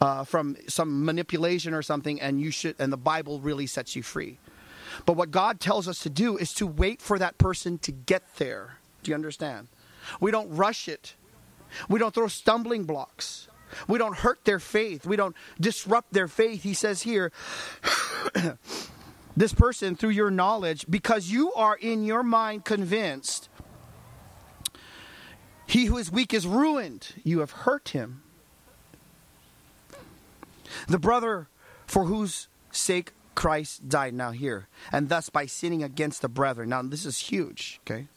[0.00, 4.02] uh, from some manipulation or something, and you should, and the Bible really sets you
[4.02, 4.38] free.
[5.06, 8.22] But what God tells us to do is to wait for that person to get
[8.36, 8.78] there.
[9.02, 9.68] Do you understand?
[10.20, 11.14] We don't rush it.
[11.88, 13.48] We don't throw stumbling blocks.
[13.86, 15.06] We don't hurt their faith.
[15.06, 16.62] We don't disrupt their faith.
[16.64, 17.30] He says here,
[19.40, 23.48] this person through your knowledge because you are in your mind convinced
[25.66, 27.14] he who is weak is ruined.
[27.22, 28.22] You have hurt him.
[30.88, 31.48] The brother
[31.86, 36.68] for whose sake Christ died now here, and thus by sinning against the brethren.
[36.68, 38.08] Now, this is huge, okay?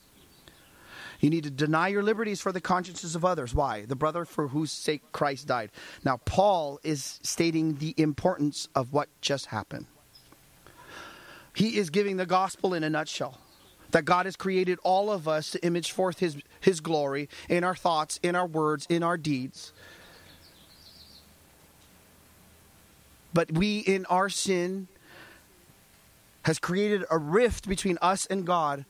[1.19, 3.53] You need to deny your liberties for the consciences of others.
[3.53, 3.85] Why?
[3.85, 5.71] The brother for whose sake Christ died.
[6.03, 9.85] Now, Paul is stating the importance of what just happened.
[11.53, 13.39] He is giving the gospel in a nutshell.
[13.91, 17.75] That God has created all of us to image forth his, his glory in our
[17.75, 19.71] thoughts, in our words, in our deeds.
[23.33, 24.87] But we, in our sin,
[26.43, 28.85] has created a rift between us and God,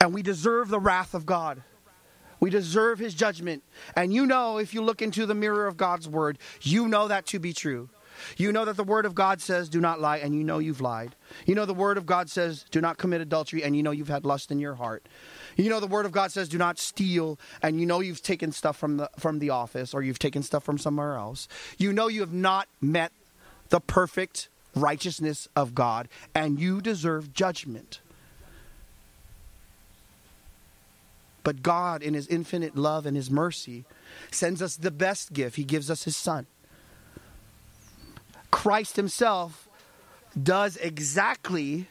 [0.00, 1.62] and we deserve the wrath of God.
[2.40, 3.62] We deserve his judgment.
[3.94, 7.26] And you know, if you look into the mirror of God's word, you know that
[7.26, 7.88] to be true.
[8.36, 10.80] You know that the word of God says, do not lie, and you know you've
[10.80, 11.14] lied.
[11.46, 14.08] You know the word of God says, do not commit adultery, and you know you've
[14.08, 15.06] had lust in your heart.
[15.56, 18.52] You know the word of God says, do not steal, and you know you've taken
[18.52, 21.48] stuff from the, from the office or you've taken stuff from somewhere else.
[21.78, 23.12] You know you have not met
[23.68, 28.00] the perfect righteousness of God, and you deserve judgment.
[31.44, 33.84] But God, in His infinite love and His mercy,
[34.30, 35.56] sends us the best gift.
[35.56, 36.46] He gives us His Son.
[38.52, 39.68] Christ Himself
[40.40, 41.88] does exactly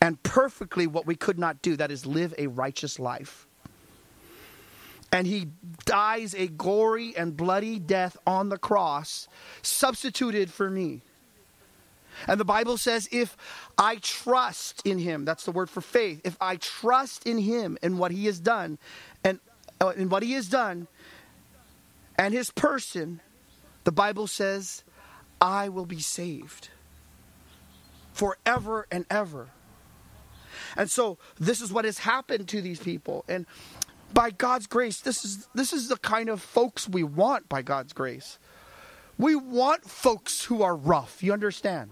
[0.00, 3.46] and perfectly what we could not do that is, live a righteous life.
[5.12, 5.48] And He
[5.84, 9.28] dies a gory and bloody death on the cross,
[9.62, 11.02] substituted for me.
[12.26, 13.36] And the Bible says, if
[13.76, 17.98] I trust in him, that's the word for faith, if I trust in him and
[17.98, 18.78] what he has done,
[19.22, 19.38] and
[19.80, 20.88] uh, in what he has done,
[22.16, 23.20] and his person,
[23.84, 24.82] the Bible says,
[25.40, 26.70] I will be saved
[28.12, 29.48] forever and ever.
[30.76, 33.24] And so this is what has happened to these people.
[33.28, 33.46] And
[34.12, 37.92] by God's grace, this is this is the kind of folks we want by God's
[37.92, 38.38] grace.
[39.18, 41.90] We want folks who are rough, you understand?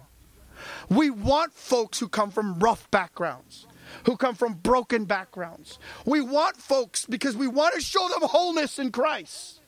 [0.89, 3.67] We want folks who come from rough backgrounds,
[4.05, 5.79] who come from broken backgrounds.
[6.05, 9.61] We want folks because we want to show them wholeness in Christ.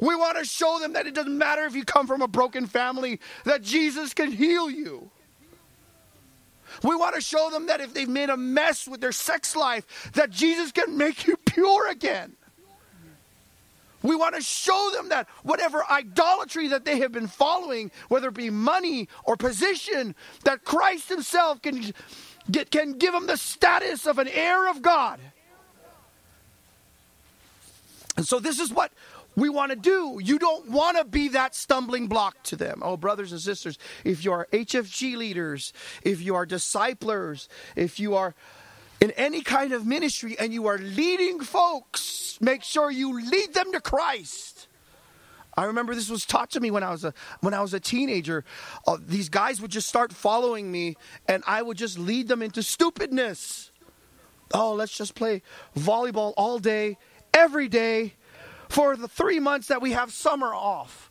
[0.00, 2.66] We want to show them that it doesn't matter if you come from a broken
[2.66, 5.10] family, that Jesus can heal you.
[6.82, 10.10] We want to show them that if they've made a mess with their sex life,
[10.14, 12.36] that Jesus can make you pure again.
[14.02, 18.34] We want to show them that whatever idolatry that they have been following, whether it
[18.34, 21.92] be money or position, that Christ Himself can,
[22.50, 25.20] get, can give them the status of an heir of God.
[28.16, 28.92] And so, this is what
[29.36, 30.20] we want to do.
[30.22, 32.80] You don't want to be that stumbling block to them.
[32.82, 35.72] Oh, brothers and sisters, if you are HFG leaders,
[36.02, 38.34] if you are disciplers, if you are
[39.00, 43.72] in any kind of ministry and you are leading folks, make sure you lead them
[43.72, 44.68] to Christ.
[45.54, 47.80] I remember this was taught to me when I was a when I was a
[47.80, 48.44] teenager.
[48.86, 50.96] Uh, these guys would just start following me,
[51.28, 53.70] and I would just lead them into stupidness.
[54.54, 55.42] Oh, let's just play
[55.76, 56.96] volleyball all day,
[57.34, 58.14] every day,
[58.72, 61.10] for the three months that we have summer off.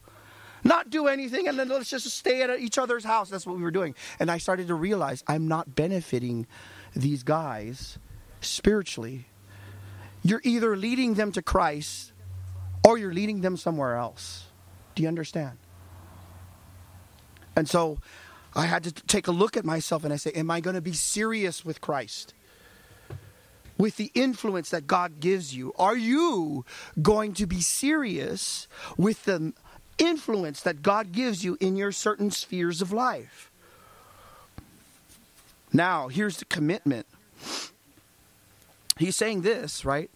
[0.63, 3.29] Not do anything, and then let's just stay at each other's house.
[3.29, 3.93] That's what we were doing.
[4.19, 6.47] And I started to realize I'm not benefiting
[6.95, 7.99] these guys
[8.41, 9.27] spiritually,
[10.23, 12.13] you're either leading them to Christ
[12.85, 14.45] or you're leading them somewhere else.
[14.95, 15.57] Do you understand?
[17.55, 17.99] And so
[18.55, 20.81] I had to take a look at myself and I say, Am I going to
[20.81, 22.33] be serious with Christ?
[23.81, 25.73] With the influence that God gives you?
[25.79, 26.65] Are you
[27.01, 29.53] going to be serious with the
[29.97, 33.49] influence that God gives you in your certain spheres of life?
[35.73, 37.07] Now, here's the commitment.
[38.99, 40.11] He's saying this, right?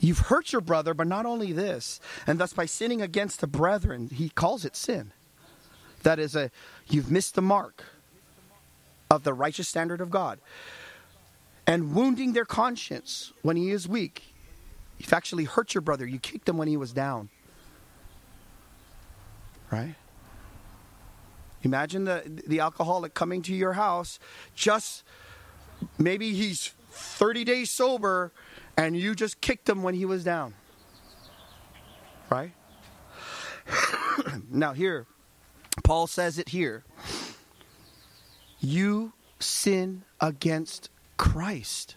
[0.00, 4.10] You've hurt your brother, but not only this, and thus by sinning against the brethren,
[4.12, 5.12] he calls it sin.
[6.02, 6.50] That is a
[6.88, 7.84] you've missed the mark
[9.08, 10.40] of the righteous standard of God.
[11.70, 14.34] And wounding their conscience when he is weak.
[14.98, 16.04] You've actually hurt your brother.
[16.04, 17.28] You kicked him when he was down.
[19.70, 19.94] Right?
[21.62, 24.18] Imagine the the alcoholic coming to your house,
[24.56, 25.04] just
[25.96, 28.32] maybe he's 30 days sober,
[28.76, 30.54] and you just kicked him when he was down.
[32.28, 32.50] Right?
[34.50, 35.06] now, here,
[35.84, 36.82] Paul says it here.
[38.58, 40.90] You sin against
[41.20, 41.96] Christ.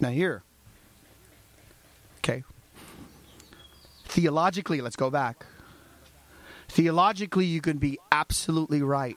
[0.00, 0.42] Now, here.
[2.18, 2.42] Okay.
[4.06, 5.46] Theologically, let's go back.
[6.66, 9.16] Theologically, you can be absolutely right.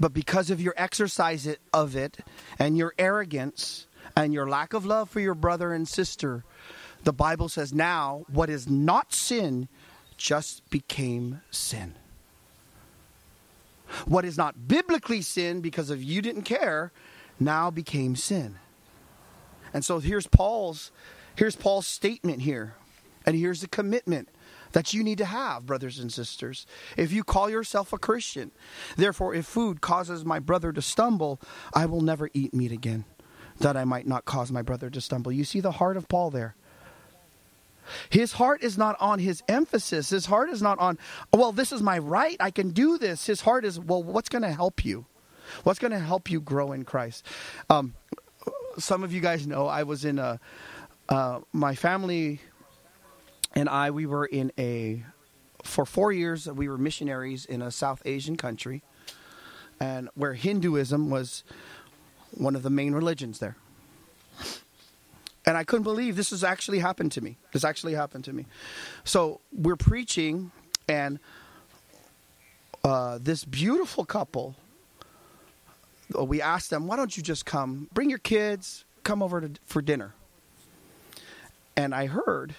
[0.00, 2.18] But because of your exercise of it
[2.58, 6.42] and your arrogance and your lack of love for your brother and sister,
[7.04, 9.68] the Bible says now what is not sin
[10.16, 11.94] just became sin.
[14.06, 16.92] What is not biblically sin because of you didn't care
[17.38, 18.56] now became sin.
[19.72, 20.92] And so here's Paul's
[21.36, 22.74] here's Paul's statement here.
[23.26, 24.28] And here's the commitment
[24.72, 26.66] that you need to have, brothers and sisters.
[26.96, 28.50] If you call yourself a Christian,
[28.96, 31.40] therefore, if food causes my brother to stumble,
[31.72, 33.04] I will never eat meat again,
[33.60, 35.32] that I might not cause my brother to stumble.
[35.32, 36.54] You see the heart of Paul there.
[38.10, 40.10] His heart is not on his emphasis.
[40.10, 40.98] His heart is not on,
[41.32, 42.36] well, this is my right.
[42.40, 43.26] I can do this.
[43.26, 45.06] His heart is, well, what's going to help you?
[45.62, 47.26] What's going to help you grow in Christ?
[47.68, 47.94] Um,
[48.78, 50.40] some of you guys know I was in a,
[51.08, 52.40] uh, my family
[53.54, 55.04] and I, we were in a,
[55.62, 58.82] for four years, we were missionaries in a South Asian country,
[59.80, 61.44] and where Hinduism was
[62.32, 63.56] one of the main religions there.
[65.46, 67.36] And I couldn't believe this has actually happened to me.
[67.52, 68.46] This actually happened to me.
[69.04, 70.52] So we're preaching,
[70.88, 71.18] and
[72.82, 74.54] uh, this beautiful couple,
[76.18, 79.50] uh, we asked them, why don't you just come, bring your kids, come over to,
[79.66, 80.14] for dinner.
[81.76, 82.54] And I heard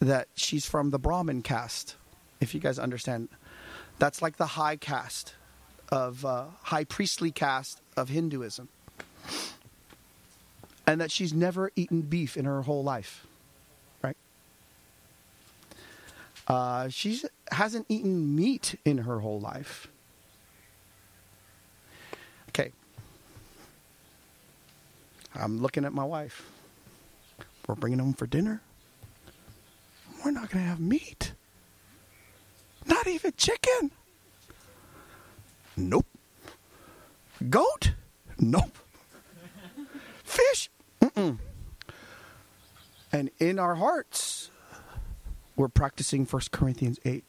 [0.00, 1.96] that she's from the Brahmin caste,
[2.40, 3.28] if you guys understand.
[3.98, 5.34] That's like the high caste
[5.90, 8.68] of uh, high priestly caste of Hinduism.
[10.86, 13.26] And that she's never eaten beef in her whole life,
[14.02, 14.16] right?
[16.46, 17.20] Uh, she
[17.50, 19.88] hasn't eaten meat in her whole life.
[22.50, 22.72] Okay.
[25.34, 26.50] I'm looking at my wife.
[27.66, 28.60] We're bringing them for dinner
[30.24, 31.32] we're not going to have meat.
[32.86, 33.90] Not even chicken.
[35.76, 36.06] Nope.
[37.50, 37.92] Goat?
[38.38, 38.78] Nope.
[40.22, 40.70] Fish?
[41.16, 41.38] Mm-mm.
[43.12, 44.50] And in our hearts,
[45.56, 47.24] we're practicing 1 Corinthians 8.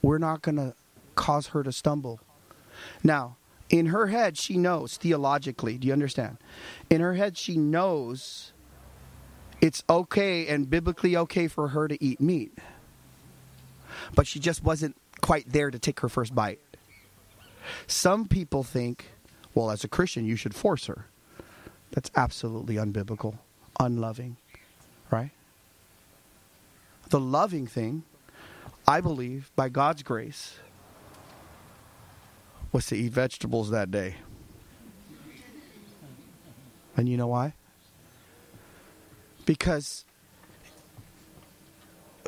[0.00, 0.74] We're not going to
[1.16, 2.20] cause her to stumble.
[3.02, 3.36] Now,
[3.68, 5.76] in her head, she knows theologically.
[5.76, 6.38] Do you understand?
[6.88, 8.52] In her head, she knows
[9.60, 12.56] it's okay and biblically okay for her to eat meat.
[14.14, 16.60] But she just wasn't quite there to take her first bite.
[17.88, 19.06] Some people think,
[19.54, 21.06] well, as a Christian, you should force her.
[21.92, 23.38] That's absolutely unbiblical,
[23.80, 24.36] unloving,
[25.10, 25.30] right?
[27.08, 28.04] The loving thing,
[28.86, 30.58] I believe, by God's grace,
[32.70, 34.16] was to eat vegetables that day.
[36.96, 37.54] And you know why?
[39.46, 40.04] Because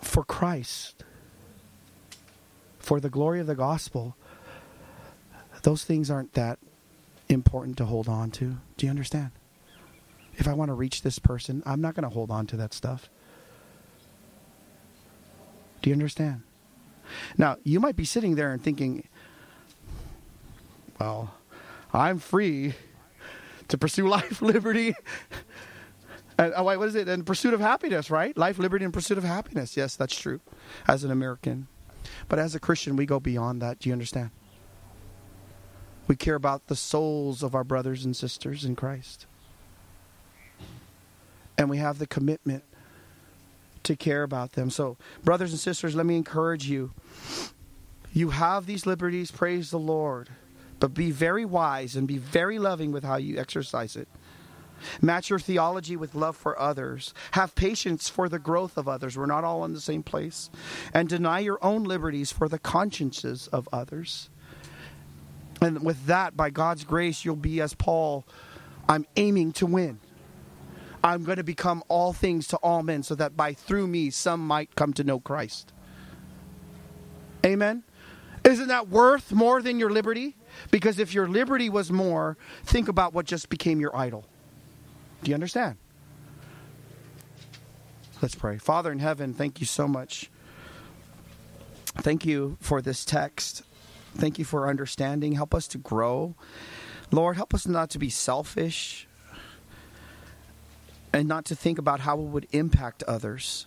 [0.03, 1.05] for Christ,
[2.79, 4.17] for the glory of the gospel,
[5.63, 6.59] those things aren't that
[7.29, 8.57] important to hold on to.
[8.77, 9.33] Do you understand?
[10.37, 12.73] If I want to reach this person, I'm not going to hold on to that
[12.73, 13.11] stuff.
[15.83, 16.43] Do you understand?
[17.37, 19.09] Now, you might be sitting there and thinking,
[20.99, 21.35] well,
[21.93, 22.75] I'm free
[23.69, 24.95] to pursue life, liberty,
[26.41, 27.07] and, uh, what is it?
[27.07, 28.37] And pursuit of happiness, right?
[28.37, 29.77] Life, liberty, and pursuit of happiness.
[29.77, 30.41] Yes, that's true.
[30.89, 31.69] As an American,
[32.29, 33.79] but as a Christian, we go beyond that.
[33.79, 34.31] Do you understand?
[36.07, 39.27] We care about the souls of our brothers and sisters in Christ,
[41.61, 42.65] and we have the commitment
[43.83, 44.71] to care about them.
[44.71, 46.93] So, brothers and sisters, let me encourage you.
[48.15, 50.31] You have these liberties, praise the Lord,
[50.79, 54.09] but be very wise and be very loving with how you exercise it.
[55.03, 57.13] Match your theology with love for others.
[57.33, 59.19] Have patience for the growth of others.
[59.19, 60.49] We're not all in the same place.
[60.95, 64.31] And deny your own liberties for the consciences of others.
[65.61, 68.25] And with that, by God's grace, you'll be as Paul
[68.89, 70.01] I'm aiming to win.
[71.03, 74.47] I'm going to become all things to all men so that by through me some
[74.47, 75.73] might come to know Christ.
[77.45, 77.85] Amen.
[78.45, 80.37] Isn't that worth more than your liberty?
[80.71, 84.27] Because if your liberty was more, think about what just became your idol.
[85.23, 85.77] Do you understand?
[88.21, 88.59] Let's pray.
[88.59, 90.31] Father in heaven, thank you so much.
[91.99, 93.63] Thank you for this text.
[94.15, 95.33] Thank you for understanding.
[95.33, 96.35] Help us to grow.
[97.11, 99.07] Lord, help us not to be selfish
[101.13, 103.67] and not to think about how it would impact others.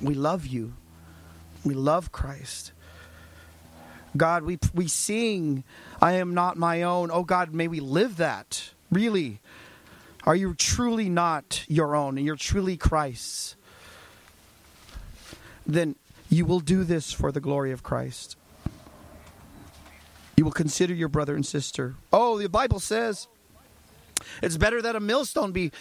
[0.00, 0.74] We love you.
[1.64, 2.72] We love Christ.
[4.16, 5.64] God, we, we sing,
[6.00, 7.10] I am not my own.
[7.10, 8.70] Oh God, may we live that.
[8.90, 9.40] Really.
[10.24, 13.56] Are you truly not your own and you're truly Christ's?
[15.66, 15.96] Then
[16.30, 18.36] you will do this for the glory of Christ.
[20.36, 21.94] You will consider your brother and sister.
[22.12, 23.28] Oh, the Bible says
[24.42, 25.72] it's better that a millstone be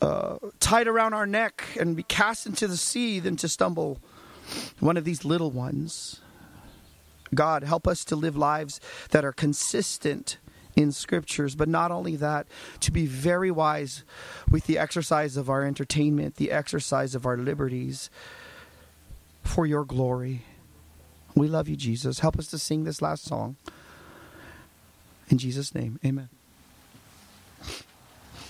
[0.00, 3.98] uh, tied around our neck and be cast into the sea than to stumble
[4.80, 6.20] one of these little ones.
[7.34, 8.80] God, help us to live lives
[9.10, 10.38] that are consistent
[10.74, 12.46] in scriptures, but not only that,
[12.80, 14.04] to be very wise
[14.48, 18.10] with the exercise of our entertainment, the exercise of our liberties
[19.42, 20.42] for your glory.
[21.34, 22.20] We love you, Jesus.
[22.20, 23.56] Help us to sing this last song.
[25.28, 26.28] In Jesus' name, amen.